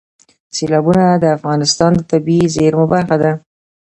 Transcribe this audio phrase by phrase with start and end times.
[0.55, 3.31] سیلابونه د افغانستان د طبیعي زیرمو برخه ده.